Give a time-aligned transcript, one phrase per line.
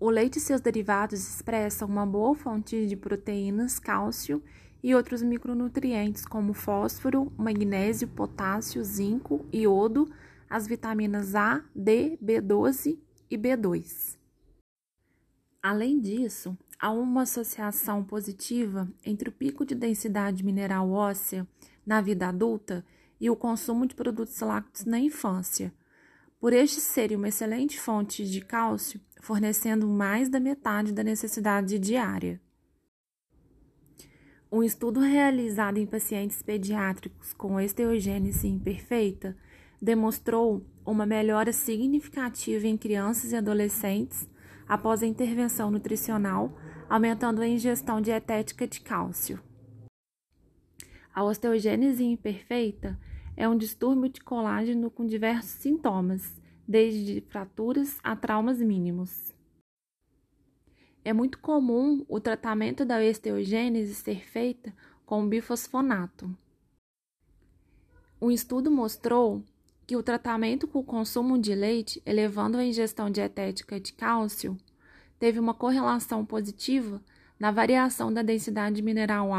[0.00, 4.42] O leite e seus derivados expressam uma boa fonte de proteínas, cálcio
[4.82, 10.10] e outros micronutrientes como fósforo, magnésio, potássio, zinco, iodo,
[10.48, 12.98] as vitaminas A, D, B12
[13.30, 14.16] e B2.
[15.62, 21.46] Além disso, há uma associação positiva entre o pico de densidade mineral óssea
[21.84, 22.82] na vida adulta
[23.20, 25.70] e o consumo de produtos lácteos na infância.
[26.40, 32.40] Por este serem uma excelente fonte de cálcio, fornecendo mais da metade da necessidade diária.
[34.50, 39.36] Um estudo realizado em pacientes pediátricos com esteogênese imperfeita
[39.82, 44.26] demonstrou uma melhora significativa em crianças e adolescentes
[44.66, 46.56] após a intervenção nutricional,
[46.88, 49.38] aumentando a ingestão dietética de cálcio.
[51.14, 52.98] A osteogênese imperfeita
[53.40, 59.34] é um distúrbio de colágeno com diversos sintomas, desde fraturas a traumas mínimos.
[61.02, 64.74] É muito comum o tratamento da osteogênese ser feita
[65.06, 66.30] com bifosfonato.
[68.20, 69.42] Um estudo mostrou
[69.86, 74.54] que o tratamento com o consumo de leite, elevando a ingestão dietética de cálcio,
[75.18, 77.02] teve uma correlação positiva
[77.38, 79.32] na variação da densidade mineral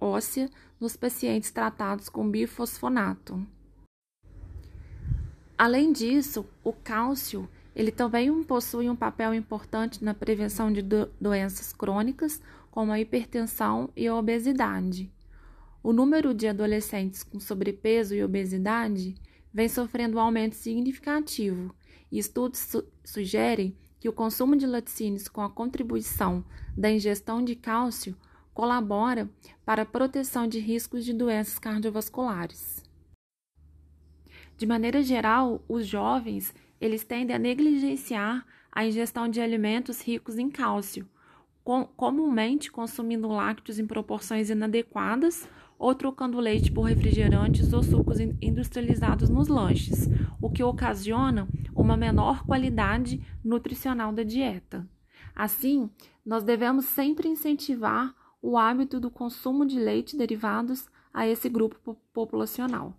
[0.00, 0.48] óssea
[0.80, 3.46] nos pacientes tratados com bifosfonato.
[5.56, 11.72] Além disso, o cálcio ele também possui um papel importante na prevenção de do doenças
[11.72, 15.12] crônicas, como a hipertensão e a obesidade.
[15.80, 19.14] O número de adolescentes com sobrepeso e obesidade
[19.52, 21.74] vem sofrendo um aumento significativo,
[22.10, 26.44] e estudos su sugerem que o consumo de laticínios com a contribuição
[26.76, 28.16] da ingestão de cálcio
[28.58, 29.30] colabora
[29.64, 32.84] para a proteção de riscos de doenças cardiovasculares.
[34.56, 40.50] De maneira geral, os jovens eles tendem a negligenciar a ingestão de alimentos ricos em
[40.50, 41.08] cálcio,
[41.62, 45.48] com, comumente consumindo lácteos em proporções inadequadas
[45.78, 50.08] ou trocando leite por refrigerantes ou sucos industrializados nos lanches,
[50.42, 54.84] o que ocasiona uma menor qualidade nutricional da dieta.
[55.32, 55.88] Assim,
[56.26, 62.94] nós devemos sempre incentivar o hábito do consumo de leite derivados a esse grupo populacional.